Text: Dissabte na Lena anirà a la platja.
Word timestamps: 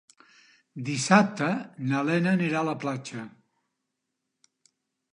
Dissabte 0.87 1.51
na 1.91 2.03
Lena 2.09 2.33
anirà 2.39 2.59
a 2.65 2.69
la 2.71 2.77
platja. 2.87 3.29